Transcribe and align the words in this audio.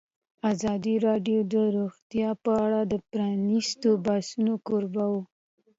ازادي 0.51 0.95
راډیو 1.07 1.39
د 1.53 1.55
روغتیا 1.77 2.29
په 2.43 2.51
اړه 2.65 2.81
د 2.91 2.93
پرانیستو 3.09 3.89
بحثونو 4.05 4.53
کوربه 4.67 5.05
وه. 5.11 5.21